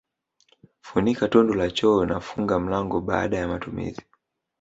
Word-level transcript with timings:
Funika 0.87 1.25
tundu 1.27 1.53
la 1.53 1.69
choo 1.71 2.05
na 2.05 2.19
funga 2.19 2.59
mlango 2.59 3.01
baada 3.01 3.37
ya 3.37 3.47
matumizi 3.47 4.01